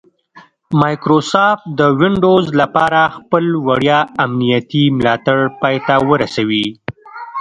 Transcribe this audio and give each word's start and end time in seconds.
مایکروسافټ 0.81 1.65
د 1.79 1.81
ونډوز 1.99 2.45
لپاره 2.61 3.01
خپل 3.17 3.43
وړیا 3.67 3.99
امنیتي 4.25 4.83
ملاتړ 4.97 5.39
پای 5.61 5.75
ته 5.87 5.95
ورسوي 6.09 6.67